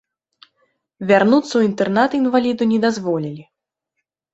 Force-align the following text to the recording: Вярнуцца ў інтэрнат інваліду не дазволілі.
Вярнуцца 1.11 1.47
ў 1.55 1.61
інтэрнат 1.73 2.19
інваліду 2.23 2.63
не 2.77 2.85
дазволілі. 2.91 3.43